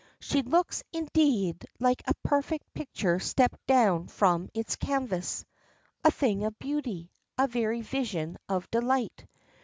[0.19, 5.45] She looks, indeed, like a perfect picture stepped down from its canvas,
[6.03, 9.27] "a thing of beauty," a very vision of delight.